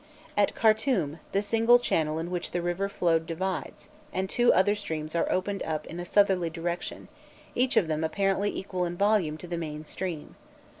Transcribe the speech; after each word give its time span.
At 0.35 0.55
Khartum, 0.55 1.19
the 1.31 1.43
single 1.43 1.77
channel 1.77 2.17
in 2.17 2.31
which 2.31 2.49
the 2.53 2.61
river 2.63 2.89
flowed 2.89 3.27
divides; 3.27 3.87
and 4.11 4.27
two 4.27 4.51
other 4.51 4.73
streams 4.73 5.13
are 5.13 5.31
opened 5.31 5.61
up 5.61 5.85
in 5.85 5.99
a 5.99 6.05
southerly 6.05 6.49
direction, 6.49 7.07
each 7.53 7.77
of 7.77 7.87
them 7.87 8.03
apparently 8.03 8.49
equal 8.49 8.85
in 8.85 8.97
volume 8.97 9.37
to 9.37 9.47
the 9.47 9.57
main 9.59 9.85
stream. 9.85 10.33